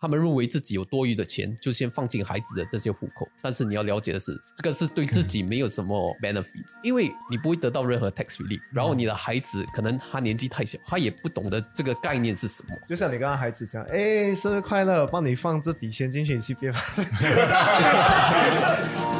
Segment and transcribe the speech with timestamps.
[0.00, 3.28] 他们认为自己有多余的钱，就先放进孩子的这些户口。
[3.42, 8.60] 但是你要了解的是，这个是对自己没有什么 benefit，因为你不会得到任何 tax relief。
[8.72, 12.74] 然后你的孩子可能他年纪太小，他也不懂得这个概念是什么。
[12.88, 16.54] 就像你跟孩子讲，哎，生日快乐，帮你放这笔钱进去 C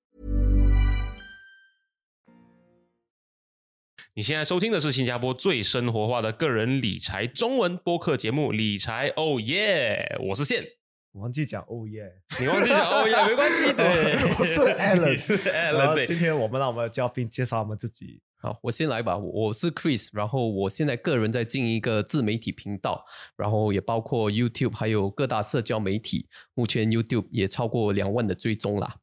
[4.13, 10.65] 你现在收听的是新加坡最生活化的个人理财中文播客节目《理财哦耶》，我是线。
[11.13, 13.85] 忘记讲哦耶，你忘记讲哦耶，没关系的。
[14.37, 15.95] 我是 Alan，是 Alan。
[15.95, 18.21] 对，今天我们让我们的嘉宾介绍我们自己。
[18.41, 19.17] 好，我先来吧。
[19.17, 23.05] 我我是 Chris，然后我现在个人在经营一个自媒体频道，
[23.37, 26.27] 然后也包括 YouTube，还有各大社交媒体。
[26.53, 28.97] 目前 YouTube 也超过两万的追踪啦。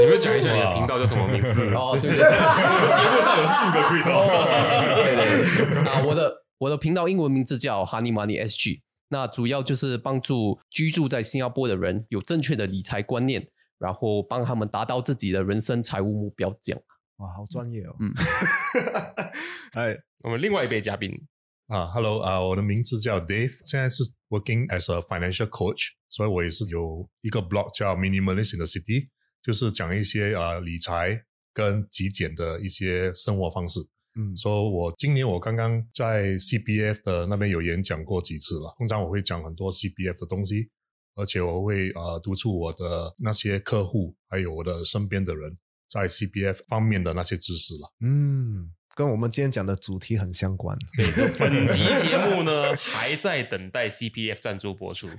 [0.00, 1.62] 你们讲一下你的频道叫什么名字？
[1.74, 2.28] 哦，对对对。
[2.96, 4.16] 节目上有四个 Chris 哦。
[5.04, 13.46] 对对对啊，我的我的频道英文名字叫 Honey Money SG，那主要就是帮助居住在新加坡的人有正确的理财观念，
[13.78, 16.54] 然后帮他们达到自己的人生财务目标。
[16.60, 16.80] 这样，
[17.16, 17.94] 哇，好专业哦。
[18.00, 18.12] 嗯，
[19.74, 21.12] 哎，我们另外一位嘉宾
[21.68, 29.08] 啊，Hello 啊，我的名字叫 Dave，现在是 working as a financial coach，所以我也是有一个 blog 叫 Minimalist in the City，
[29.42, 33.80] 就是讲一些啊理财跟极简的一些生活方式。
[34.14, 40.68] 嗯，所以我今年我刚刚在 CBF 的那边有演讲过几次了，通常我会讲很多 CBF 的东西，
[41.14, 45.56] 而且我会呃督促我的那些客户，还有我的身边的人
[45.88, 47.90] 在 CBF 方面的那些知识了。
[48.00, 50.76] 嗯，跟我们今天讲的主题很相关。
[50.96, 51.06] 对，
[51.38, 55.08] 本 集节目呢还在等待 CPF 赞助播出。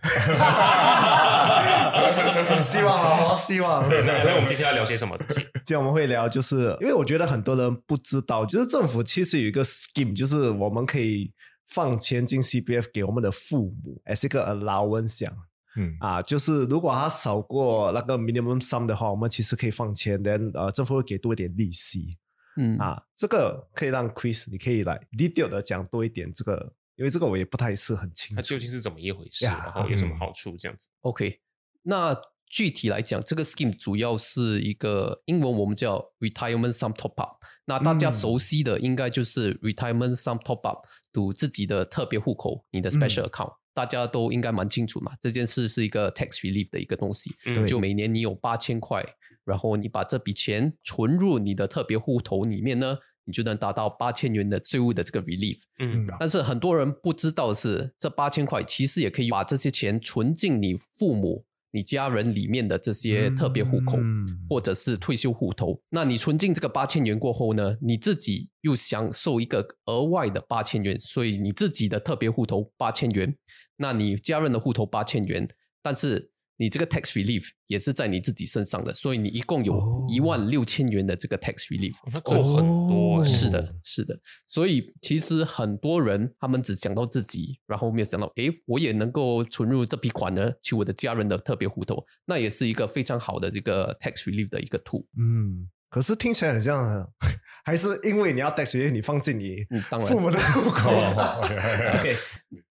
[2.58, 3.82] 希望哦，希望。
[3.90, 5.42] 那那我们今天要聊些什么东西？
[5.66, 11.32] 今天我们会聊，就是因为我觉得很多人不知道，就是政府其实有一个 scheme，就是我们可以
[11.70, 15.34] 放钱进 CPF 给我们的父母，as 一个 allowance 这样
[15.76, 22.16] 嗯啊，就是如果他少过那个 minimum sum 的话，我们其实可以放钱，then 呃政府会给多一点利息
[22.58, 28.60] 嗯啊，这个可以让 Chris 你可以来 detail 的讲多一点这个，因为这个我也不太是很清楚它究。
[28.60, 29.46] 竟是怎么一回事？
[29.46, 30.56] 呀然后有什么好处？
[30.58, 30.90] 这样子。
[31.02, 31.40] OK，
[31.84, 32.16] 那
[32.48, 37.44] 具体来讲，这个 scheme 主要是一个英文我们叫 retirement sum top up。
[37.66, 45.14] 那大家嗯熟悉的应该就是 retirement sum top up 赌自己的特别户口，你的 special account，、大家都应该蛮清楚嘛。
[45.20, 49.04] 这件事是一个 tax relief 的一个东西，嗯就每年你有八千块，
[49.46, 55.60] 然后你把这笔钱存入你的特别户头里面呢，你就能达到八千元的税务的这个 relief。
[55.80, 65.82] 嗯但是很多人不知道的是，这八千块其实也可以把这些钱存进你父母、你家人里面的这些特别户口，嗯或者是退休户头。
[65.90, 73.36] 那你存进这个八千元过后呢，你自己又享受一个额外的八千元，所以你自己的特别户头八千元，
[73.78, 75.48] 那你家人的户头八千元，
[75.82, 81.94] 但是你这个 tax relief 也是在你自己身上的，所以你一共有哦一万六千元的这个 tax relief。
[82.12, 83.24] 那够很多。
[83.26, 95.06] 是的，是的，所以其实很多人他们只想到自己，然后没有想到，诶，我也能够存入这笔款呢，去我的家人的特别户头，那也是一个非常好的这个 tax relief 的一个 tool。
[95.18, 97.10] 嗯，可是听起来很像，
[97.64, 100.92] 还是因为你要带学业，你放进你嗯，当然父母的户口。
[102.00, 102.16] OK，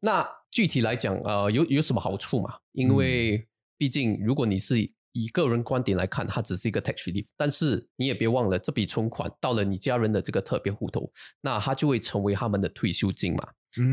[0.01, 2.55] 那具体来讲，呃，有有什么好处嘛？
[2.73, 3.47] 因为
[3.81, 4.79] 毕竟如果你是
[5.13, 11.11] 以个人观点来看，它只是一个 tax relief，但是你也别忘了，这笔存款到了你家人的这个特别户头，
[11.41, 13.43] 那它就会成为他们的退休金嘛。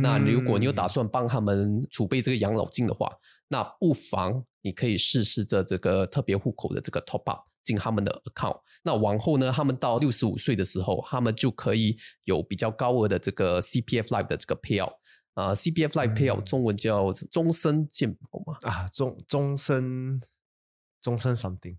[0.02, 3.10] 那如果你有打算帮他们储备这个养老金的话，
[3.48, 8.60] 那不妨你可以试试这这个特别户口的这个 top up 进他们的 account。
[8.82, 14.92] 那往后呢，他们到六十五岁的时候，他们就可以有比较高额的这个 CPF Life 的这个 payout。
[15.38, 16.44] 啊、c p f Life payout 嗯。
[16.44, 20.20] 中文叫终身健保嘛，啊，终终身
[21.00, 21.76] 终身 something。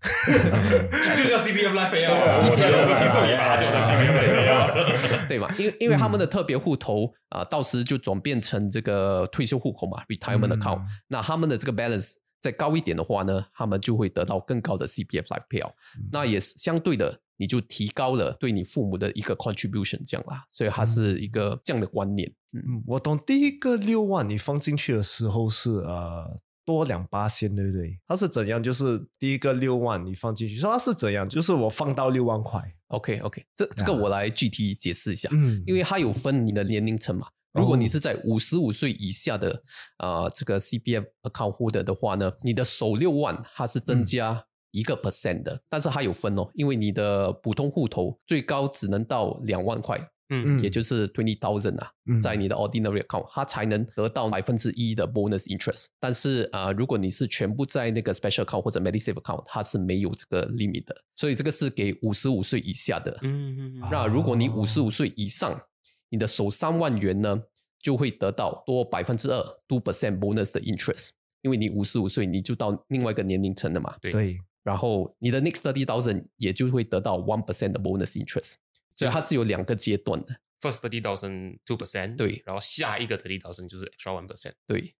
[1.16, 5.26] 就叫 CPF Life 费啊，我觉得我们听众也把它叫做 CPF 费啊。
[5.28, 5.52] 对嘛？
[5.58, 15.72] 因为因为他们的特别户头啊、到时就转变成这个退休户口嘛，retirement account、那他们的这个 balance 再高一点的话呢，他们就会得到更高的 CPF life payout、
[16.10, 20.44] 那也是相对的，你就提高了对你父母的一个 contribution 这样啦。
[20.52, 22.30] 所以它是一个这样的观念。
[22.52, 23.16] 嗯，嗯，我懂。
[23.18, 27.98] 第一个六万你放进去的时候是呃多两八千，对不对？
[28.06, 28.62] 它是怎样？
[28.62, 31.28] 就是第一个六万你放进去，说它是怎样？
[31.28, 35.28] 就是我放到六万块，OK OK，这这个我来具体解释一下。
[35.32, 37.26] 嗯因为它有分你的年龄层嘛。
[37.52, 39.64] 如果你是在五十五岁以下的
[39.96, 50.58] 啊、呃这个 CPF account holder 的话呢，你的首六万它是增加一个 percent 的，但是它有分哦，因为你的普通户头最高只能到两万块，嗯。
[50.60, 52.20] 也就是 twenty thousand 啊，嗯。
[52.20, 55.86] 在你的 ordinary account 它才能得到百分之一的 bonus interest。
[55.98, 63.18] 但是啊、呃如果你是全部在那个 special account 或者 medisave account，它是没有这个 limit 的，所以这个是给五十五岁以下的。
[63.22, 63.88] 嗯嗯。
[63.90, 65.60] 那如果你五十五岁以上，
[66.08, 67.42] 你的首三万元呢，
[67.80, 71.10] 就会得到多百分之二 two percent bonus 的 interest，
[71.42, 73.96] 因为你五十五岁你就到另外一个年龄层了嘛。
[74.00, 74.10] 对。
[74.10, 78.54] 对，然后你的 next thirty thousand 也就会得到 one percent 的 bonus interest，
[78.94, 80.40] 所以它是有两个阶段的。
[80.60, 84.52] ，first thirty thousand two percent，对然后下一个 thirty thousand 就是 extra one percent。
[84.66, 84.94] 对，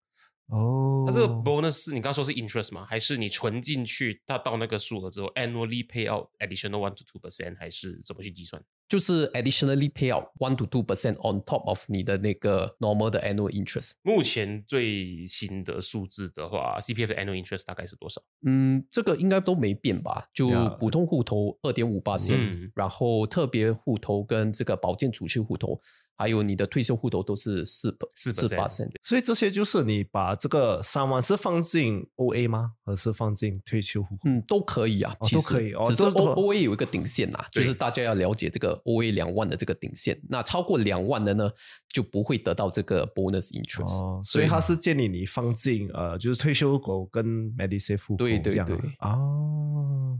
[0.46, 2.86] 哦，它这个 bonus 是你刚刚说是 interest 吗？
[2.86, 8.62] 还是你存进去，它到那个数额之后 annually pay out additional one to two percent，还是怎么去计算？
[8.90, 13.92] 就是 additionally pay out one to two percent on top of 你的那个 normal 的 annual interest。
[14.02, 18.20] 目前最新的数字的话，CPF 的 annual interest 大概是多少？
[18.44, 20.26] 嗯，这个应该都没变吧？
[20.34, 20.48] 就
[20.80, 25.80] 普通户头二点五八线嗯，然后特别户头跟这个保健储蓄户头，
[26.16, 28.90] 还有你的退休户头都是四四4%八线。
[29.04, 32.72] 所以这些就是你把这个三万是放进 OA 吗？
[32.84, 34.22] 还是放进退休户口？
[34.24, 40.20] 嗯，都可以啊，哦其实都可以哦只是都是 O O A 有一个顶线呐，就是大家要了解这个 O A 两万的这个顶线。
[40.28, 41.50] 那超过两万的呢，
[41.88, 43.92] 就不会得到这个 bonus interest。
[44.02, 47.24] 哦，所以它是建议你放进呃，就是退休狗跟
[47.56, 48.68] Medisave 户口对对这样
[49.00, 50.18] 哦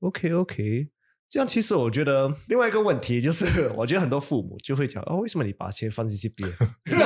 [0.00, 0.88] ，OK OK，
[1.28, 6.56] 这样其实我觉得另外一个问题就是， 我觉得很多父母就会讲哦，为什么你把钱放进 CPF？
[6.86, 6.98] 全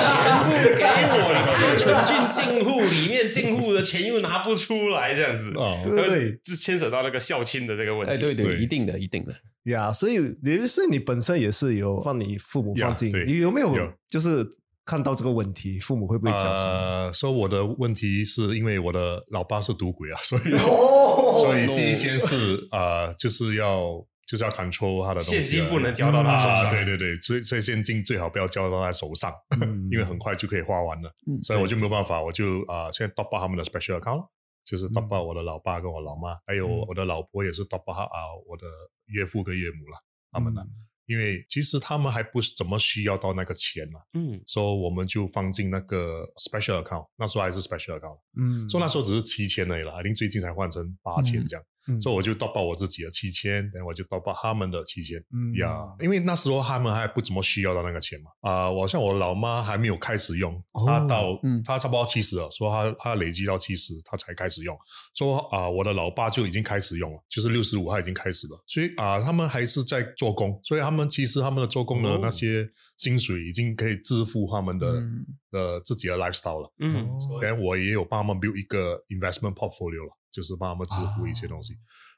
[0.44, 8.14] 部给我，你把它存进进户里面，进户的钱又拿不出来，这样子，哦对对对就牵扯到那个孝亲的这个问题。
[8.14, 9.34] 哎，对对，对一定的，一定的。
[9.64, 14.46] 呀所以也是你本身也是有放你父母放进，呀对你有没有有就是
[14.84, 16.70] 看到这个问题，父母会不会讲什么？
[16.70, 29.32] 呃，说我的问题是因为我的老爸是赌鬼啊，所以、哦所以第一件事啊、呃就是要就是要 control 他的东西啊现金不能交到他手上啊，对对对，所以所以现金最好不要交到他手上，
[29.62, 34.26] 嗯因为很快就可以花完了，嗯所以我就没有办法，我就啊、现在 top up 他们的 special account。
[34.64, 38.64] 就是 up 我的老爸跟我老妈，还有嗯我的老婆也是 top up 啊、我的
[39.06, 39.98] 岳父跟岳母了，
[40.30, 40.80] 他们呢，嗯。
[41.06, 48.66] 因为其实他们还不是怎么需要到那个钱嘛，嗯，所以我们就放进那个 special account，那时候还是 special account，嗯。
[48.70, 52.00] 所以那时候只是七千而已啦，零最近才换成八千这样，嗯。
[52.00, 55.54] 所以我就到报我自己的七千，然后我就到报他们的七千嗯。
[55.56, 61.62] 呀，因为那时候他们还不怎么需要到那个钱嘛，啊、我像我老妈还没有开始用，哦她到嗯。
[61.62, 64.76] 她差不多七十了，说她她累积到七十，她才开始用，
[65.14, 72.18] 说啊、我的老爸就已经开始用了，就是六十五他已经开始了，所以啊、他们还是在做工，所以他们其实他们的做工的哦。
[72.22, 75.24] 那些薪水已经可以支付他们的、嗯。
[75.50, 76.72] 的自己的 lifestyle 了。
[76.80, 77.40] 嗯，哦。
[77.40, 81.74] 然后我也有帮他们 build 一个 investment portfolio 了，就是帮他们支付一些东西。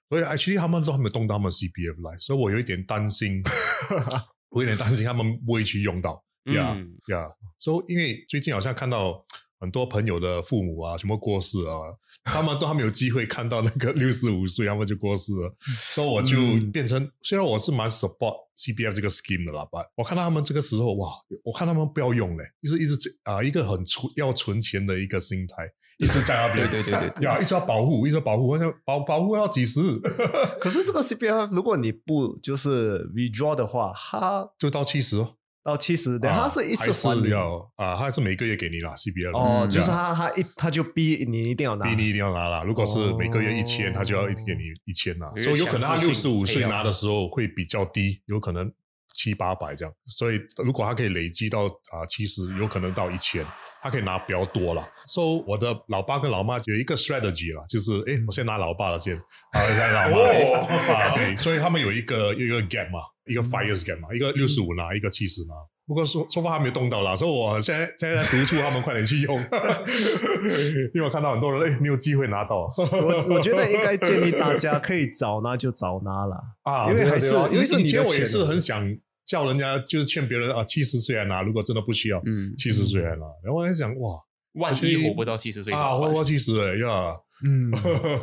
[0.09, 3.43] 所以 actually 他们都还没有动到他们 CPF 来，所以我有一点担心，
[4.51, 6.25] 我有点担心他们不会去用到。
[6.55, 9.25] 呀嗯呀，所以因为最近好像看到
[9.59, 11.75] 很多朋友的父母啊，全部过世啊，
[12.23, 15.57] 他们都还没有机会看到那个六十五岁他们就过世了，
[15.93, 21.11] 所以我就嗯变成，虽然我是蛮 support CPF 这个 scheme 的啦，但我看到他们这个时候，哇，
[21.43, 29.81] 我看他们不要用嘞，就是一直啊、一个很存要存钱的一个心态，一直在那边，对对对对一直要保护，一直要保护，我想保保护到几时？
[30.61, 35.35] 可是这个 CPF 如果你不就是 withdraw 的话，它就到七十哦。
[35.65, 42.63] 到七十，等啊它是一次还还你是要啊，他是每个月给你啦，CPF 哦，嗯就是呀他他一他就逼你一定要拿，逼你一定要拿啦。
[42.63, 45.29] 如果是每个月一千、哦他就要给你一千啦。
[45.37, 48.73] 所以有可能他六十五岁拿的时候会比较低，有可能
[49.13, 49.93] 七八百这样。
[50.05, 53.45] 所以如果他可以累积到啊七十，有可能到一千，
[53.87, 54.87] 他可以拿比较多了。
[55.05, 61.15] 所、以我的老爸跟老妈有一个 strategy 了，就是诶，我先拿老爸的先，啊， 再拿老妈。
[61.15, 65.55] 对，所以他们有一个有一个 gap 嘛，一个 five years gap 嘛，一个六十五拿，一个七十拿。
[65.89, 69.39] 不过说说话还没有动到啦，所以我现在现在在督促他们快点去用，
[70.93, 72.69] 因为我看到很多人哎没有机会拿到。
[72.77, 78.85] 我我觉得应该建议大家可以早拿就早拿了啊，因为还是因为是以前我也是很想
[79.27, 84.19] 叫人家就是劝别人啊七十岁来拿，如果真的不需要，嗯七十岁来拿，然后我在想哇
[84.55, 86.13] 万一活不到七十岁怎啊，么办？
[86.13, 87.15] 我我七十哎呀，
[87.45, 87.71] 嗯，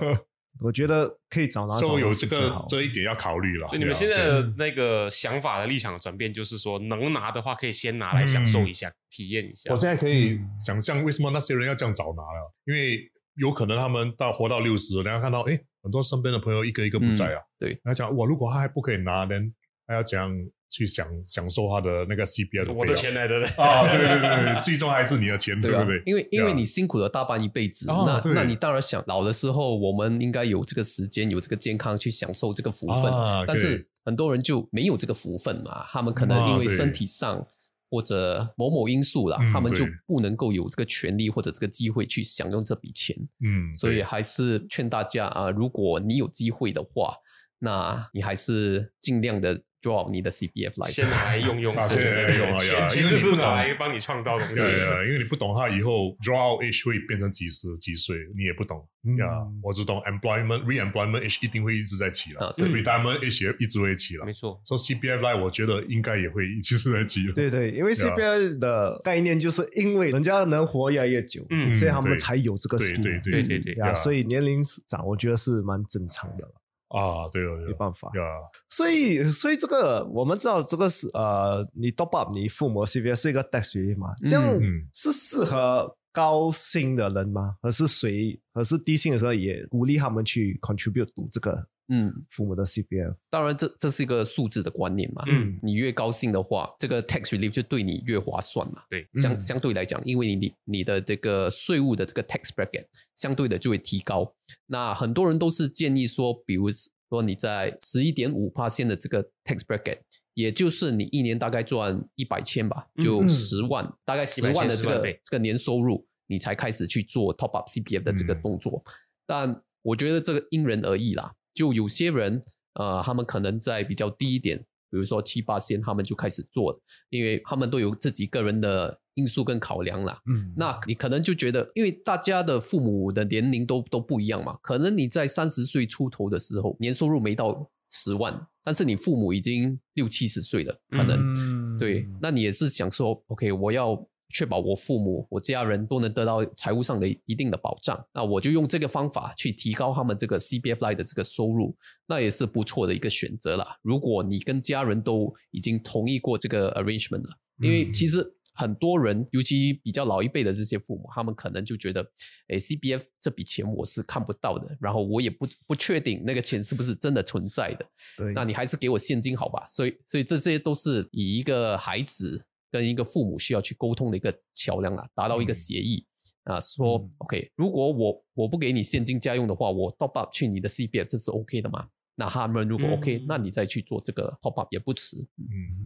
[0.61, 3.67] 我觉得可以早拿所以有这个这一点要考虑了。
[3.67, 9.71] 所以你们现在的那个想法的立场转变，就是说能拿的话，可以先拿来享受一下、体验一下。
[9.71, 19.51] 我现在可以想象为什么那些人要这样早拿了，因为有可能他们到活到六十，然后看到哎，很多身边的朋友一个一个不在啊，对，然后讲我，如果他还不可以拿，then
[19.85, 20.31] 他要怎样
[20.73, 23.83] 去享享受他的那个 CPI 的我的钱来的，啊？
[23.87, 26.01] 对对对对，最终还是你的钱，对不对？
[26.03, 33.13] 因为因为你辛苦了大半一辈子，那那你当然想老的时候，我们应该有这个时间，有这个健康去享受这个福分。
[33.45, 37.45] 但是很多人就没有这个福分嘛，他们可能因为身体上
[37.91, 43.15] 或者某某因素啦，嗯他们就不能够有这个权利或者这个机会去享用这笔钱。
[43.45, 47.15] 嗯，所以还是劝大家啊，如果你有机会的话，
[47.59, 50.89] 那你还是尽量的 draw 你的 CPF 来。
[50.89, 52.01] 先拿来用用，啊先
[52.37, 54.55] 用啊钱呀钱就是来帮你创造东西。
[54.55, 58.87] 对对，因为你不懂它以后 draw age 会变成几十几岁，你也不懂。
[59.03, 59.17] 嗯。
[59.17, 59.27] 呀。
[59.61, 64.31] 我只懂 employment re-employment age 一定会一直在起了啊对，retirement age 也一直会起了没。
[64.31, 67.33] 错，所以 CPF 来，我觉得应该也会一直在起了。
[67.33, 72.17] 对对，因为对啊 CPF 的概念就是因为人家能活越来越久，嗯所以他们对。
[72.17, 76.53] 才有这个对 scheme 对对对对，呀，呀所以年龄长，我觉得是蛮正常的了，
[76.93, 78.07] 啊，对哦，没办法。
[78.15, 78.21] 呀，
[78.69, 87.55] 所以，所以这个我们知道，这个是呃，你 top up 你父母 CPF 是一个 tax relief 嘛，这样嗯是适合高薪的人吗？
[87.61, 88.39] 还是谁？
[88.53, 93.15] 还是低薪的时候也鼓励他们去 contribute to 这个嗯，父母的 CPF？
[93.29, 95.23] 当然这这是一个数字的观念嘛。
[95.27, 98.83] 嗯，你越高兴的话，这个 tax relief 就对你越划算嘛。
[98.89, 102.85] 对，相嗯相对来讲，因为你你你的这个税务的这个 tax bracket
[103.15, 104.33] 相对的就会提高。
[104.67, 106.69] 那很多人都是建议说，比如
[107.09, 109.99] 说你在十一点五八线的这个 tax bracket，
[110.33, 118.83] 也就是你一年大概赚一百千吧，就嗯十万，大概十万的这个这个年收入，你才开始去做 top up CPF 的这个嗯动作。
[119.27, 122.41] 但我觉得这个因人而异啦，就有些人
[122.75, 124.57] 呃，他们可能在比较低一点，
[124.89, 126.79] 比如说七八千，他们就开始做了，
[127.09, 130.19] 因为他们都有自己个人的因素跟考量啦。
[130.25, 141.77] 嗯，那你可能就觉得，因为大家的父母的年龄都都不一样嘛，可能你在三十岁出头的时候，年收入没到十万，但是你父母已经六七十岁了，可能、嗯。
[141.77, 143.95] 对，那你也是想说，OK，我要
[144.33, 151.75] 确保我父母、我家人都能得到财务上的一定的保障，那我就用这个方法去提高他们这个 CBF 来的这个收入，
[152.07, 153.77] 那也是不错的一个选择啦。
[153.83, 157.29] 如果你跟家人都已经同意过这个 arrangement 了，
[157.61, 158.25] 因为其实
[158.55, 162.01] 很多人，尤其比较老一辈的这些父母，他们可能就觉得，
[162.47, 167.85] 哎，CBF 这笔钱我是看不到的，然后我也不不确定那个钱是不是真的存在的。
[168.17, 169.65] 对，那你还是给我现金好吧？
[169.67, 176.03] 所以，所以这些都是以一个孩子跟一个父母需要去沟通的一个桥梁啊，达到一个协议。
[176.45, 181.87] 啊，说、嗯 OK，如果我我不给你现金家用的话，我 top up 去你的 CBF，这是 OK 的吗？
[182.15, 185.17] 那他们如果 OK，、嗯那你再去做这个 top up 也不迟。
[185.37, 185.85] 嗯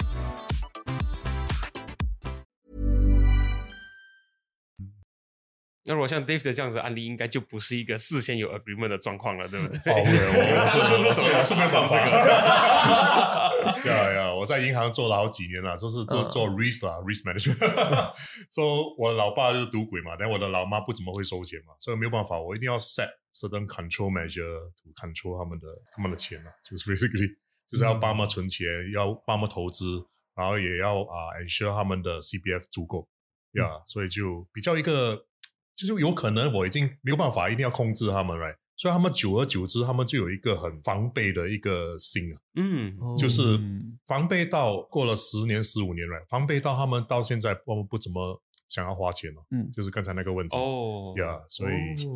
[5.83, 9.77] 那如果像 Dave 的这样子的案例，应该就不是一个事先有 agreement 的状况了，对不对？
[9.77, 10.13] 哦，对，
[10.53, 11.97] 我 是是是我是没办法。
[13.89, 18.13] 呀呀，我在银行做了好几年了，就是做做 risk 啦，risk management。
[18.53, 27.27] 说我老爸就是赌鬼嘛，但我的老妈不怎么会收钱嘛，所以没有办法，我一定要 set certain control measure to control 他们的他们的钱嘛，就是 basically
[27.67, 33.07] 就是要帮他们存钱，要帮他们投资，然然后也要啊、ensure 他们的 CPF 足够
[33.53, 35.23] 呀所以就比较一个，
[35.75, 38.55] 就是有可能我已经没有办法一定要控制他们，right？
[38.77, 51.13] 所以他们久而久之，他们就有一个很防备的一个心啊，嗯，就是嗯防备到过了十年、十五年了，防备到他们到现在我们不怎么想要花钱了，嗯就是刚才那个问题哦。
[51.17, 51.73] 呀所以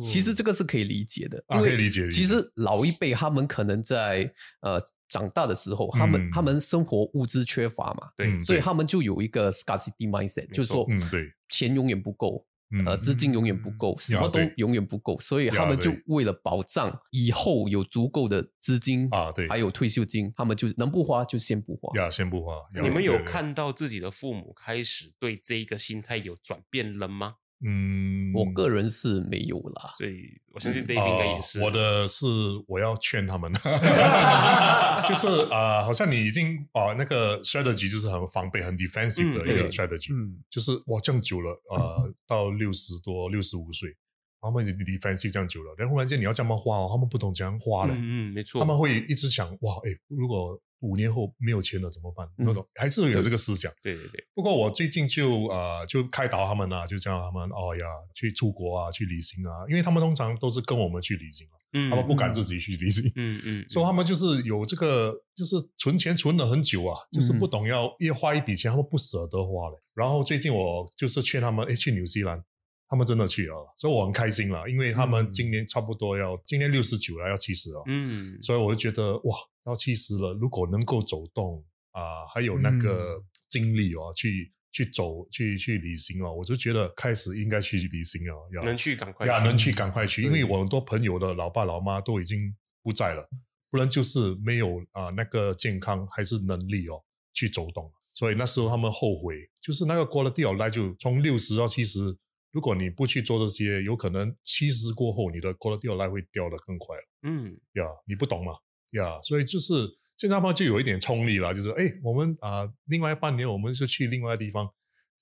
[0.08, 4.28] 其实这个是可以理解的，啊因为可以理解其实老一辈他们可能在
[4.60, 6.30] 呃长大的时候，他们嗯。
[6.32, 11.30] 他们生活物资缺乏嘛，对嗯对所以他们就有一个 scarcity mindset，就是说，嗯对。
[11.48, 12.44] 钱永远不够。
[12.70, 21.96] 嗯呃，资金永远不够，什么都永远不够，所以他们就为了保障以后有足够的资金啊对还有退休金，他们就能不花就先不花。
[22.00, 22.54] 呀，先不花。
[22.74, 23.16] 你们有？
[23.24, 27.36] 看到自己的父母开始对这一个心态有转变了吗？
[27.64, 31.58] 嗯，我个人是没有啦，所以我相信 Dave 应该也是。
[31.60, 32.26] 哦我的是
[32.68, 33.50] 我要劝他们，
[35.08, 43.96] 就是啊、呃好像你已经啊、那个 strategy 就是很防备、很 defensive 的一个 strategy，、嗯，就是哇这样久了，呃，到六十多、六十五岁，
[44.40, 52.26] 他们已经 defensive 这样久了，然后忽然间你要这么花哦，他们不懂怎样花嘞，嗯嗯，没错，他们会一直想哇，哎，如果五年后没有钱了怎么办？
[52.38, 53.72] 嗯那种还是有这个思想。
[53.82, 69.76] 对对对，不过我最近就呃就开导他们啊，就叫他们哦呀去出国啊，去旅行啊，因为他们通常都是跟我们去旅行啊，嗯他们不敢自己去旅行，嗯嗯，所以他们就是有这个就是存钱存了很久啊，就是不懂要一花一笔钱，他们不舍得花嘞。
[69.94, 72.42] 然后最近我就是劝他们，哎，去纽西兰。
[72.88, 75.32] 他们真的去了，所以我很开心了，因为他们嗯。
[75.32, 93.28] 今年差不多要，今年六十九了，要七十了，嗯，所以我就觉得哇，到七十了，如果能够走动啊、还有那个精力哦，去去走去去旅行哦，我就觉得开始应该去旅行哦，要能去赶快呀，去能去赶快去，因为我很多朋友的老爸老妈都已经不在了，
[93.68, 97.02] 不然就是没有啊、那个健康还是能力哦
[97.32, 102.16] 去走动，所以那时候他们后悔，就是那个 quality of life 就从六十到七十。
[102.56, 107.02] 如果你不去做这些，有可能七十过后，你的 quality of life 会掉得更快了。
[107.24, 107.54] 嗯。
[107.74, 108.52] 呀你不懂嘛，
[108.92, 109.74] 呀所以就是
[110.16, 114.66] 现在他们就有一点冲力了，就是哎，我们啊、另外半年我们就去另外的地方，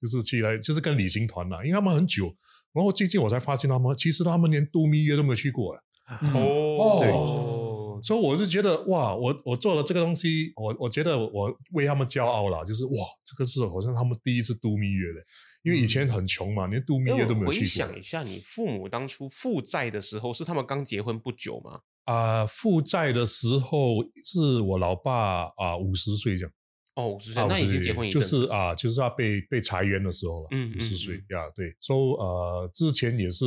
[0.00, 2.33] 就是去来就是跟旅行团啦，因为他们很久，
[2.73, 5.76] 然后最近我才发现他们其实他们连度蜜月都没有去过，
[6.23, 6.33] 嗯。
[6.35, 7.63] 哦，
[8.04, 12.92] 所以我就觉得哇，我我做了这个东西，我我觉得我为他们骄傲啦，就是哇，
[13.24, 15.20] 这个是好像他们第一次度蜜月的，
[15.62, 21.81] 因为以前很穷嘛，连度蜜月都没有去过想一下，你父母当初负债的时候，是他们刚结婚不久吗？
[22.05, 26.52] 啊、负债的时候是我老爸啊五十岁这样。
[26.96, 33.46] 哦，五十岁，啊那已经结婚一就是啊，就是要被被裁员的时候了，嗯五十岁嗯呀，对，所以呃，之前也是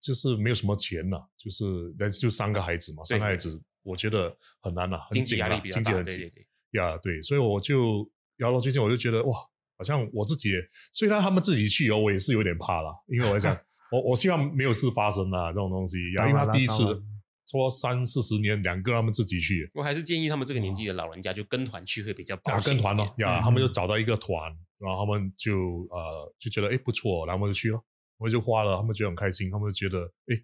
[0.00, 6.32] 就是没有什么钱了，就是那就三个孩子嘛，三个孩子我觉得很难了，很经济紧啦压力比较大，经济很紧
[6.72, 9.38] 呀，对，所以我就聊到最近我就觉得哇，
[9.78, 10.56] 好像我自己也
[10.92, 13.56] 虽然他们自己去哦，我也是有点怕啦，因为我在想，
[13.92, 17.00] 我我希望没有事发生啊，这种东西，因为他第一次
[17.46, 27.76] 说三四十年两个他们自己去，我还是建议他们这个年纪的老人家就跟团去会比较保啊，险一跟团咯，呀，嗯他们就找到一个团，然后他们就呃就觉得哎不错，然后我们就去了，
[28.18, 30.34] 我们就花了，他们觉得很开心，他们就觉得哎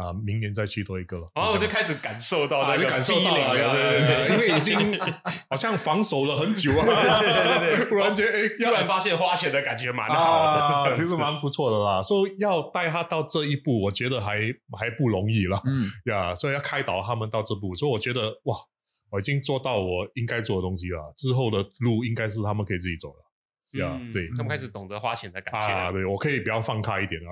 [0.00, 4.98] 啊明年再去多一个了，然后我就开始感受到那个感受到了，对对对，因为已经
[5.50, 6.84] 好像防守了很久啊，
[7.20, 7.28] 对
[7.68, 7.86] 对对。
[7.90, 14.40] 突然间哎突然发现花钱的感觉蛮好啊，的，其实蛮不错的啦， 所以要带他到这一步，我觉得还
[14.78, 15.60] 还不容易啦。
[15.66, 18.56] 嗯，呀所以要开导他们到这步，所以我觉得哇，
[19.10, 23.29] 我已经做到我应该做的东西了，之后的路应该是他们可以自己走了。
[23.78, 27.30] 呀、嗯对他们开始懂得花钱的感觉啊，对我可以比较放开一点啊。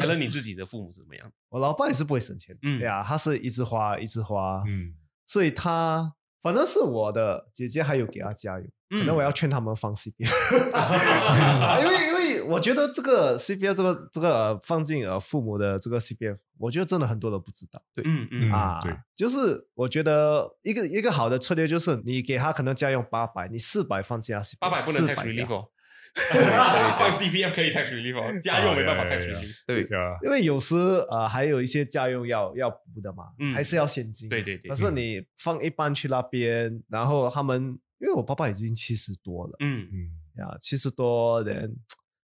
[0.00, 1.30] 还有你 自己的父母怎么样？
[1.48, 4.94] 我老爸也是不会省钱，嗯对啊，他是一直花一直花，嗯
[5.26, 6.12] 所以他
[6.44, 10.20] 反正是我的姐姐还有给他加油，可能我要劝他们放 CPF，、
[11.80, 17.80] 因为因为我觉得这个 CPR 这个这个呃放进呃父母的这个 CPF，我觉得真的很多人不知道。
[17.94, 18.04] 对。
[18.06, 18.52] 嗯嗯。
[18.52, 25.68] 啊，对，就是我觉得一个一个好的策略就是你给他可能家用八百，你四百放进他 CPF，八百不能 tax 400 relief 哦，
[26.14, 29.56] 放 CPF 可以 tax relief 哦，家用没办法啊呀 tax 呀呀 relief。
[29.66, 29.82] 对，
[30.22, 30.76] 因为有时
[31.10, 33.52] 呃还有一些家用要要补的嘛，嗯。
[33.52, 34.28] 还是要现金。
[34.28, 39.56] 对对对可是你放一半去那边，然后他们因为我爸爸已经七十多了。
[39.60, 39.88] 嗯。
[39.92, 40.10] 嗯。
[40.38, 41.76] 呀，七十多人，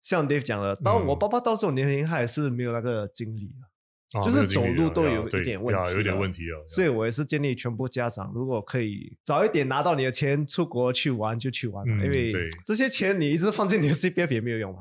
[0.02, 1.06] 像 Dave 讲的，到嗯。
[1.06, 3.68] 我爸爸到这种年龄，他也是没有那个精力了。
[4.12, 6.64] 啊就是走路都有一点问呀有点问题了。
[6.66, 14.80] 所以我也是建议全部家长，如果可以早一点拿到你的钱，出国去玩就去玩因为对这些钱你一直放进你的 CPF 也没有用嘛。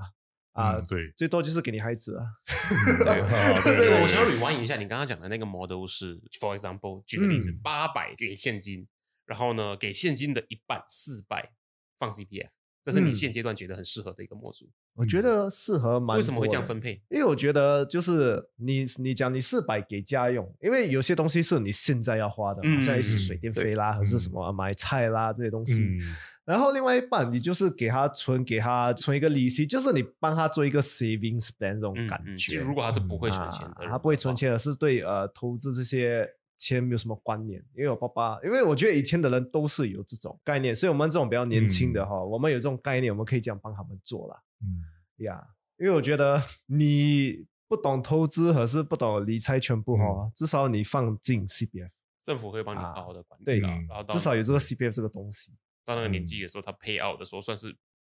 [0.53, 2.25] 啊，嗯对最多就是给你孩子啊。
[3.05, 8.85] 对 啊对对，我想要 rewind 一下，你刚刚讲的那个 model 是，for example，举个例子嗯，八百给现金，
[9.25, 11.53] 然后呢，给现金的一半四百
[11.97, 12.49] 放 CPF，
[12.83, 14.69] 这是你嗯现阶段觉得很适合的一个模组。
[14.93, 16.17] 我觉得适合蛮。
[16.17, 16.79] 为什么会这样分？
[16.79, 17.01] 配？
[17.09, 25.81] 因为我觉得就是你你讲你四百给家用，因为有些东西是你现在要花的，像一些水电费啦，还是什么买菜啦这些东西。
[25.81, 25.99] 嗯，
[26.45, 32.57] 然后另外一半，你就是给他存，给他存一个利息，就是你帮他做一个 savings plan 这种感觉。
[32.57, 37.63] 就如果他是不会存钱的他不会存钱，而是对呃投资这些钱没有什么观念。
[37.75, 44.35] 因为我爸爸，因为我觉得以前的人都是有这种概念，所以我们这种比较年轻的哈，我们有这种概念，我们可以这样帮他们做啦。
[44.61, 44.81] 嗯
[45.25, 51.89] 呀因为我觉得 你不懂投资，还是不懂理财全部哈，嗯至少你放进 CPF，
[52.23, 55.51] 政府会帮你啊好好的管理对然后到至少有这个 CPF 这个东西。
[55.83, 57.75] 到那个年嗯纪的时候，它 pay out 的时候，算是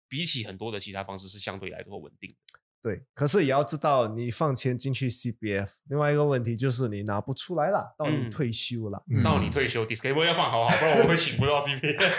[0.10, 2.60] 比起很多的其他方式是相对来说稳定的。
[2.83, 9.23] 对，可是也要知道，你放钱进去 CBF，另外一个问题就是你拿不出来了，到你嗯退休了，嗯。
[9.23, 11.79] 到你退休，disclaimer 要放好好，不然我会请不到 CP。
[11.95, 12.09] 对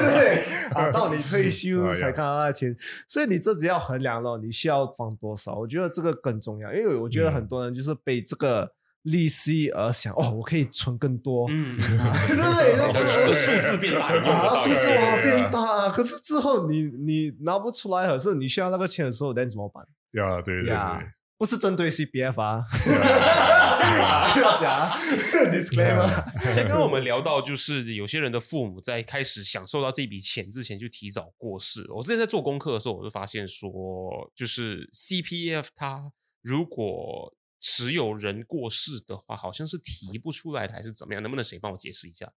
[0.00, 0.42] 不对？
[0.72, 2.74] 啊，到你退休 才看到那钱，
[3.06, 8.72] 所以你自己要衡量了，你需要放多少，我觉得这个更重要，因为我觉得很多人就是被这个
[9.02, 14.08] 利息而想，哦，我可以存更多，嗯， 对，你的数字变大，
[14.56, 19.84] 数字哇变大，可是之后你你拿不出来，可是你需要那个钱的时候，那怎么办？
[20.12, 20.98] 呀，对对呀。
[21.00, 24.88] 对，不是针对 CPF 啊，呀 不要讲
[25.50, 26.06] disclaimer。
[26.54, 31.96] 像刚刚我们聊到，就是有些人的父母在开始享受到这笔钱之前就提早过世了。
[31.96, 33.70] 我之前在做功课的时候，我就发现说，
[34.36, 36.12] 就是 CPF 它
[36.42, 41.22] 如果持有人过世的话，好像是提不出来的，还是怎么样？
[41.22, 42.30] 能不能谁帮我解释一下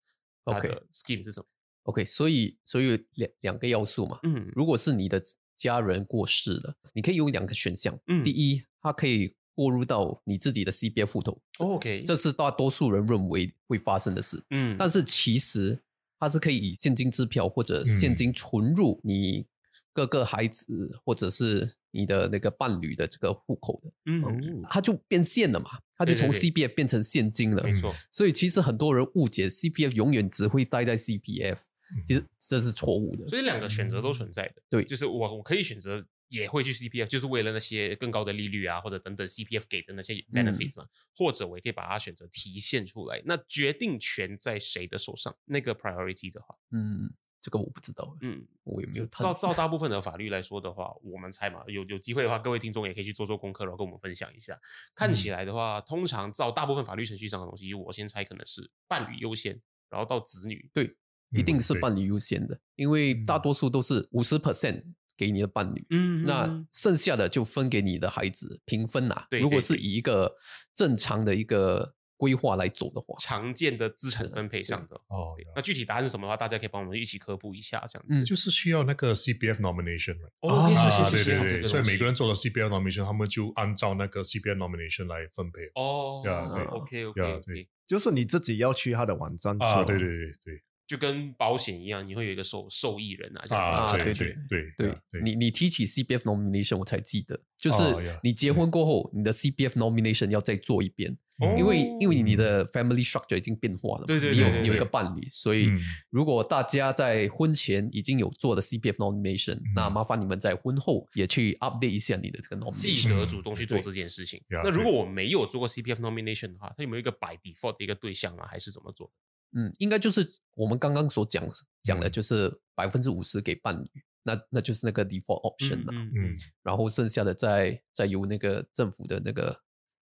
[0.43, 1.47] ？OK scheme 是什么
[1.85, 4.19] ？OK，所以所以有两两个要素嘛。
[4.21, 5.19] 嗯如果是你的
[5.57, 7.99] 家人过世了，你可以有两个选项。
[8.05, 14.43] 嗯第一，它可以过入到你自己的 CPF 户头，，OK，这是大多数人认为会发生的事。
[14.51, 15.81] 嗯，但是其实
[16.19, 19.47] 它是可以以现金支票或者现金存入你
[19.91, 27.63] 各个孩子或者是你的那个伴侣的这个户口的，嗯，它就变现了嘛，它就从 CPF 变成现金了。
[27.63, 31.58] 没错，所以其实很多人误解 CPF 永远只会待在 CPF，
[32.05, 33.27] 其实这是错误的。
[33.29, 34.62] 所以两个选择都存在的。
[34.69, 43.21] 对就是我我可以选择也会去 CPF，就是为了那些更高的利率啊，或者等等 CPF 给的那些 benefits 嘛，或者我也可以把它选择提现出来。
[43.25, 45.34] 那决定权在谁的手上？
[45.45, 47.13] 那个 priority 的话，嗯，
[47.45, 49.53] 这个我不知道，嗯，我也没有探照照。
[49.53, 54.60] 大部分的法律来说的话，我们猜嘛，有有机会的话，各位听众也可以去做做功课，然后跟我们分享一下。
[54.95, 60.67] 看起来的话，通常照大部分法律程序上的东西，我先猜可能是伴侣优先，然后到子女。
[60.73, 60.91] 对，
[61.38, 64.81] 一定是伴侣优先的，因为大多数都是五十 percent
[65.15, 70.36] 给你的伴侣，嗯那剩下的就分给你的孩子平分呐、对如果是以一个
[70.73, 74.95] 正常的一个规划来走的话，常见的资产分配上的。
[75.08, 78.19] 哦，那具体答案是什么的话，大家可以帮我们一起科普一下，这样子。
[78.21, 80.30] 嗯就是需要那个 CPF nomination，right？
[80.41, 85.62] 哦，对对对，所以每个人做了 CPF nomination，他们就按照那个 CPF nomination 来分配。
[85.75, 89.67] 哦呀对，OK OK 对就是你自己要去他的网站做。
[89.67, 93.71] 啊，对对对对就跟保险一样，你会有一个受受益人啊，这样子。
[93.71, 105.80] 啊，对对对对对你，你提起 CPF nomination，我才记得，就哦是你结婚过后，你的 CPF nomination 要再做一遍，哦因为因为你的 family structure 已经变化了嘛，对对你有你有一个伴侣，所以嗯。
[106.10, 113.10] 如果大家在婚前已经有做的 CPF nomination，那嗯麻烦你们在婚后也去 update 一下你的这个 nomination 记。
[113.10, 114.39] 得主动去做这件事情。
[114.50, 119.12] 呀那如果我没有做过 CPF nomination 的话，它有没有一个 by default 的一个对象啊，还是怎么做？
[119.58, 121.45] 嗯，应该就是我们刚刚所讲
[121.84, 122.12] 讲的，嗯。
[122.12, 123.88] 就是百分之五十给伴侣，
[124.24, 129.58] 那那就是那个 default option 啊，嗯嗯，然后剩下的再再由那个政府的那个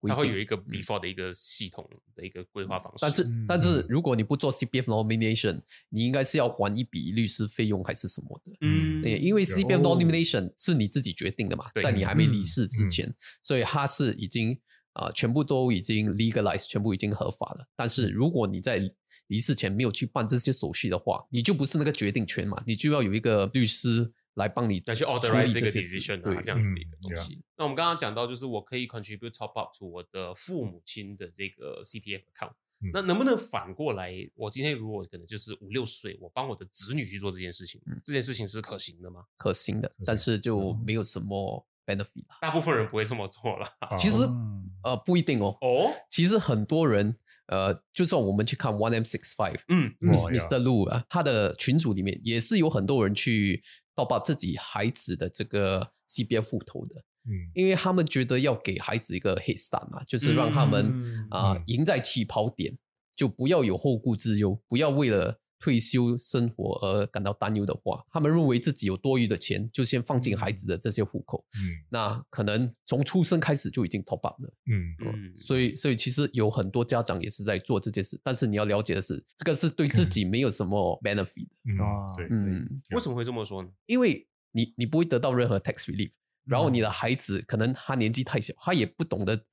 [0.03, 2.99] 它会有一个 before 的一个系统的一个规划方式。
[3.01, 3.47] 但是嗯。
[3.49, 8.53] 但是如果你不做 CPF nomination，你应该是要还一笔律师费用还是什么的？
[8.61, 14.59] 嗯，对，因为 CPF 哦 nomination 是你自己决定的嘛，在你还没离嗯世之前，所以它是已经
[14.95, 17.65] 啊、全部都已经 legalize，全部已经合法了。
[17.77, 18.81] 但是如果你在
[19.29, 27.41] 离世前没有去办这些手续的话，你就不是那个决定权嘛，你就要有一个律师来帮你再去 authorize 这个 decision 对啊，这样子的一个嗯东西。
[27.57, 32.53] 那我们刚刚讲到，就是我可以 contribute top up to 我的父母亲的这个 CPF account。
[32.81, 39.25] 嗯那能不能反过来，我今天如果可能就是五六岁，我帮我的子女去做这件事情，嗯这件事情是可行的吗？
[39.37, 42.39] 可行的，但是就没有什么 benefit 啦。
[42.41, 43.67] 大部分人不会这么做了。
[43.81, 50.61] 啊 其实嗯呃不一定哦，哦，其实很多人，呃，就算我们去看 One M Six Five，嗯 Mr.
[50.63, 53.61] Lu 啊，他的群组里面也是有很多人去
[53.99, 57.51] 盗把自己孩子的这个 C B F 户头的，嗯。
[57.53, 61.65] 因为他们觉得要给孩子一个 head start 嘛，就是让他们嗯啊、嗯。
[61.67, 62.79] 赢在起跑点，
[63.17, 71.45] 就不要有后顾之忧，不要为了退休生活而感到担忧的话，他们认为自己有多余的钱，就先放进孩子的这些户口。
[71.57, 74.53] 嗯那可能从出生开始就已经 top up 了。
[74.71, 81.57] 嗯嗯，所以，所以其实有很多家长也是在做这件事，但是你要了解的是，这个是对自己没有什么 benefit 的。
[81.65, 83.69] 嗯啊对，嗯，为什么会这么说呢？
[83.87, 86.11] 因为你你不会得到任何 tax relief，
[86.45, 89.45] 然嗯后你的孩子可能他年纪太小，他也不懂得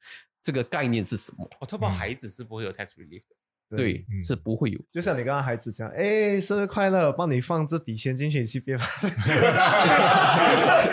[0.42, 3.36] 这个概念是什么，哦，特别孩子是不会有 tax relief 的。
[3.70, 4.80] 对，嗯是不会有。
[4.92, 8.80] 就像你刚刚孩子讲，哎，生日快乐，帮你放这笔钱进去 CPF，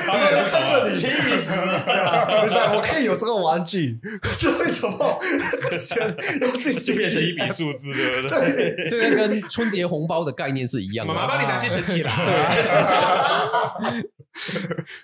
[0.06, 1.52] 当然不懂啊气死！
[2.42, 5.20] 不是，我可以有这个玩具，可是为什么
[5.78, 8.88] 钱要自己就变成一笔数字，对不对？
[8.88, 11.12] 这个跟春节红包的概念是一样的。
[11.12, 12.12] 妈妈帮你拿去存起来。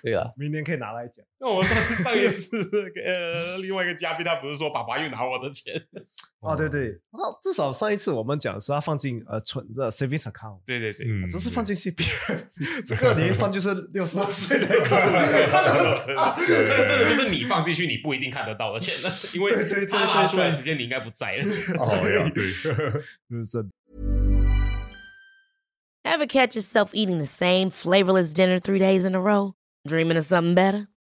[0.01, 1.23] 对啊，明年可以拿来讲。
[1.41, 1.73] 那我上
[2.03, 5.81] 上一次那个呃，另外一个嘉宾他不是说爸爸又拿我的钱？
[6.41, 12.37] 哦，对对，哦，至少上一次我们讲的是要放进呃存着 savings account，对对对，嗯，这是放进 CPF，
[12.85, 15.09] 这个你一放就是六十二岁才看。
[16.45, 21.43] 这个真的就是你放进去你不一定看得到的钱了，因为对对对他拿出来对对时间你应该不在了。
[21.79, 22.73] 哦呀，对，这
[23.37, 23.69] 是真的
[26.03, 29.53] Ever catch yourself eating the same flavorless dinner three days in a row?
[29.87, 30.88] Dreaming of something better?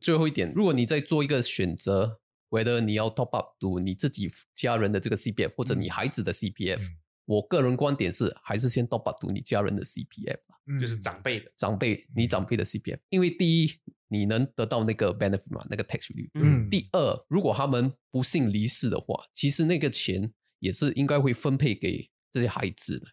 [0.00, 6.96] 最后一点，如果你在做一个选择，whether 你要 top up to 你自己家人的这个 CPF 或者你孩子的 CPF，、嗯。
[7.26, 10.56] 我个人观点是，还是先 top up to 你家人的 CPF 吧。
[10.80, 13.70] 就是长辈的，长辈你长辈的 CPF，因为第一，
[14.08, 16.30] 你能得到那个 benefit 嘛，那个 tax relief。
[16.34, 16.70] 嗯。
[16.70, 23.06] 第二，如果他们不幸离世的话，其实那个钱也是应该会分配给这些孩子的。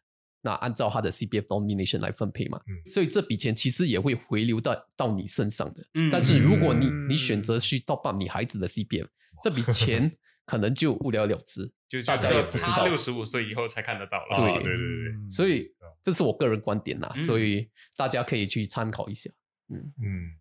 [0.45, 2.87] 那按照他的 CPF nomination 来分配嘛，嗯。
[2.87, 5.83] 所以这笔钱其实也会回流到到你身上的。
[5.95, 6.11] 嗯。
[6.11, 7.09] 但是如果你嗯。
[7.09, 9.07] 你选择去 top up 你孩子的 CPF，
[9.43, 11.73] 这笔钱可能就不了了之。
[11.89, 12.69] 就大家也不知道。
[12.69, 14.37] 他六十五岁以后才看得到了。
[14.37, 14.51] 对。
[14.51, 15.67] 啊对对对，所以
[16.03, 17.23] 这是我个人观点啦，嗯。
[17.23, 19.29] 所以大家可以去参考一下。
[19.67, 19.81] 嗯，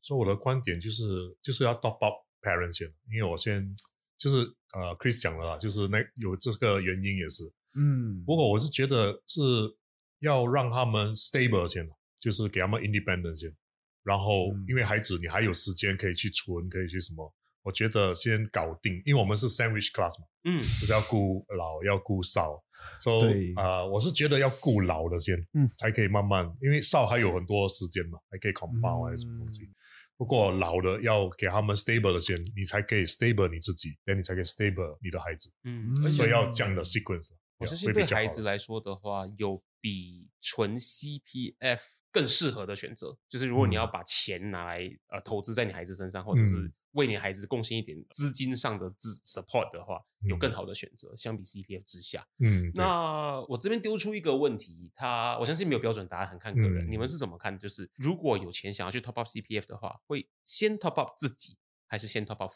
[0.02, 1.02] 所以我的观点就是
[1.40, 3.74] 就是要 top up parents 先，因为我先
[4.18, 7.42] 就是呃 Chris 讲了啦，就是那有这个原因也是，
[7.74, 9.40] 嗯，不过我是觉得是
[10.24, 13.54] 要让他们 stable 先，就是给他们 independent 先，
[14.02, 14.64] 然后嗯。
[14.66, 17.32] 因为孩子你还有时间可以去存，可以去什么，
[17.62, 22.62] 我觉得先搞定，因为我们是 sandwich class 嘛，嗯，就是要顾老要顾少，
[22.98, 25.70] 所以啊，我是觉得要顾老的先，嗯。
[25.76, 29.62] 才可以慢慢，因为少还有很多时间嘛，还可以 compound 还是什么东西。
[29.64, 29.74] 嗯。
[30.16, 37.30] 不过老的要给他们 stable 的先，你才可以 stable 你自己，then 你才可以 stable 你的孩子，嗯，所以要这样的 sequence。
[37.58, 43.16] 我相信对孩子来说的话，有比纯 CPF 更适合的选择。
[43.28, 52.26] 就是如果你要嗯把钱拿来呃投资在你孩子身上，或者是嗯为你孩子贡献一点资金上的支 support 的话，有嗯更好的选择，相比 CPF 之下。
[52.38, 56.86] 嗯，那我这边丢出一个问题，他我相信没有标准答案，很看个人。
[56.86, 57.58] 嗯你们是怎么看？
[57.58, 62.52] 就是如果有钱想要去 top up CPF 的话，会先 top up 自己，还是先 top up？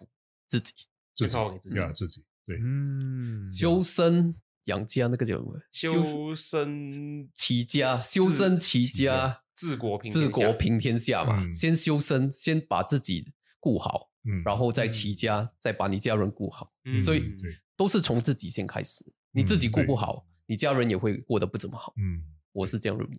[0.47, 0.73] 自己
[1.15, 1.77] 自己先 top up 给自己。
[1.77, 4.35] 呀自己对，嗯，修身
[4.69, 5.61] 养家那个叫什么？
[5.71, 11.43] 修身齐家，修身齐齐家家，治国平治天下国平天下嘛。
[11.43, 16.73] 嗯先修身，先把自己顾好，嗯，然后再齐家，再把你家人顾好。
[16.85, 17.35] 嗯所以
[17.77, 19.05] 都是从自己先开始。
[19.31, 21.93] 你自己顾不好，你家人也会过得不怎么好。
[21.97, 23.19] 嗯，我是这样认为。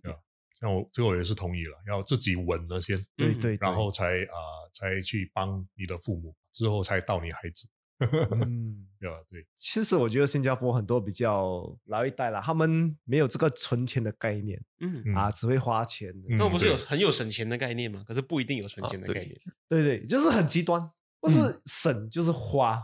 [0.62, 4.36] 那我这个我也是同意了，要自己稳了先，嗯对对，然后才啊、
[4.74, 7.68] 才去帮你的父母，之后才到你孩子。
[8.00, 8.86] 嗯。
[9.00, 9.16] 对吧？
[9.30, 16.10] 对，其实我觉得新加坡很多比较老一代啦，他们没有这个存钱的概念、嗯，嗯啊，只会花钱。
[16.30, 18.04] 嗯那我不是有很有省钱的概念吗？
[18.06, 19.40] 可是不一定有存钱的概念。
[19.70, 22.78] 对对，就是很极端，不是省就是花。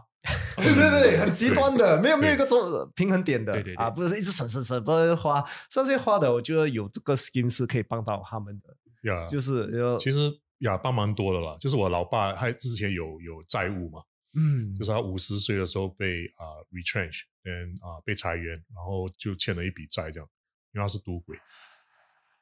[0.57, 11.57] 嗯 对对对，很极端的，没有没有一个中平衡点的，对对对啊，不是一直省省省，不是花，像这些花的，我觉得有这个 scheme 是可以帮到他们的，呀，就是有其实呀帮蛮多的啦。
[11.59, 14.01] 就是我老爸他之前有有债务嘛，
[14.35, 20.29] 嗯，就是他五十岁的时候被啊、retrench，嗯啊、被裁员，然后就欠了一笔债这样，
[20.73, 21.37] 因为他是赌鬼。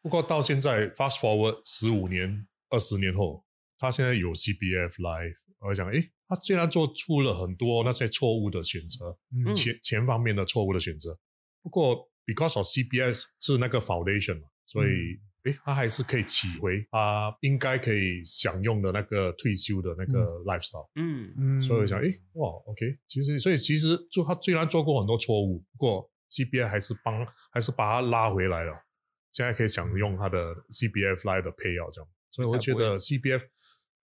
[0.02, 3.46] 不过到现在 fast forward 十五年、二十年后，
[3.78, 11.18] 他现在有 CBF 来，我想，诶，他竟然做出了很多那些错误的选择，嗯钱钱方面的错误的选择。
[11.62, 20.90] 不过 because of CBS 是那个 foundation 嘛，所以诶，他还是可以起回他应该可以享用的那个退休的那个 lifestyle。
[20.96, 21.34] 嗯。
[21.38, 21.62] 嗯。
[21.62, 28.74] 所以我想，诶，哇，OK，其实所以其实就他虽然做过很多错误，不过 CBF 还是帮还是把他拉回来了，
[29.32, 33.42] 现在可以享用他的 CBF 来的配药这样，所以我觉得 CBF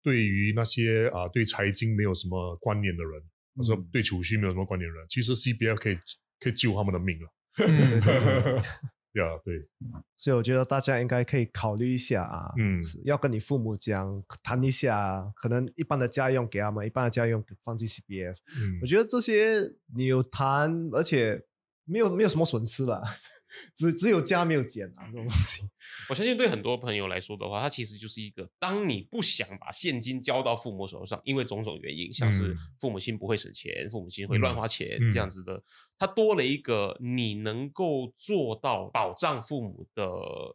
[0.02, 3.22] 对于那些啊、对财经没有什么观念的人，
[3.56, 6.00] 或者说对储蓄没有什么观念的人，其实 CBF 可以
[6.40, 7.30] 可以救他们的命了。
[7.58, 7.68] 对
[9.25, 9.67] 啊，对，
[10.15, 12.82] 所以我觉得大家应该可以考虑一下啊，嗯。
[13.03, 18.80] 要跟你父母讲谈一下啊，可能一般的家用给他们，一般的家用放进 CPF，嗯。
[18.82, 19.62] 我觉得这些
[19.95, 21.45] 你有谈，而且
[21.86, 23.01] 没有没有什么损失了，
[23.75, 25.63] 只只有加没有减啊，这种东西。
[26.10, 32.58] 我相信对很多朋友来说的话，它其实就是一个，当你不想把现金交到父母手上，因为种种原因，像是嗯。
[32.80, 35.12] 父母亲不会省钱，父母亲会乱花钱、嗯。
[35.12, 35.63] 这样子的，
[36.00, 40.06] 它多了一个你能够做到保障父母的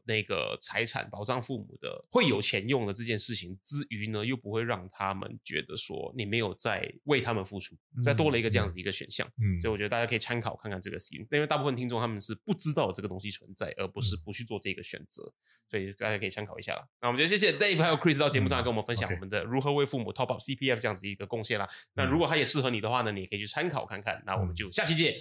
[0.05, 7.75] 那个财产，保障父母的会有钱用的这件事情之余呢，又不会让他们觉得说你没有在为他们付出，
[8.05, 9.27] 再多了一个这样子一个选项。
[9.39, 15.23] 嗯所以我觉得大家可以参考看看这个 C，因为大部分听众他们是不知道这个东西存在，而不是不去做这个选择，
[15.69, 16.87] 所以大家可以参考一下啦。
[17.01, 21.69] 那我们今天谢谢 Dave 还有 Chris 到节目上来跟我们分享我们的如何为父母 top up CPF 这样子一个贡献啦。
[21.95, 24.23] 那如果它也适合你的话呢，你也可以去参考看看。
[24.25, 25.13] 那我们就下期见。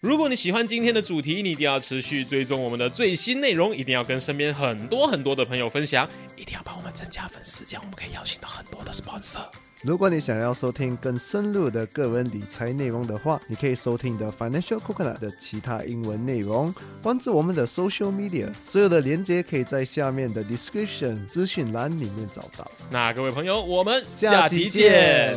[0.00, 9.67] 如果你喜欢今天的主题，你一定要持续追踪我们的最新内容，一定要跟身边很多很多的朋友分享，一定要帮我们增加粉丝，这样我们可以邀请到很多的 sponsor。
[9.82, 22.68] 如果你想要收听更深入的个人理财内容的话，你可以收听的 Financial Coconut 的其他英文内容，关注我们的 Social Media，所有的连接可以在下面的 Description 资讯栏里面找到。
[22.90, 25.32] 那各位朋友，我们下期见